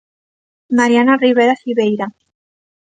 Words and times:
Mariana 0.77 1.13
Rivera 1.23 1.55
Civeira. 1.61 2.07